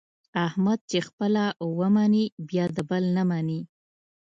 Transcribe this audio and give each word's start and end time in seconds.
احمد 0.47 0.79
چې 0.89 0.97
خپله 1.07 1.43
و 1.77 1.79
مني 1.95 2.25
بیا 2.47 2.65
د 2.75 2.77
بل 2.89 3.03
نه 3.17 3.23
مني. 3.29 3.61